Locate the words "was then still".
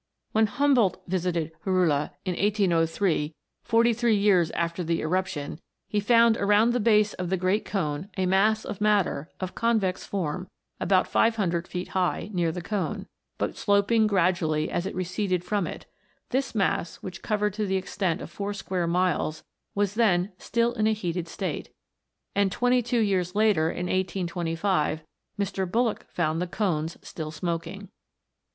19.75-20.73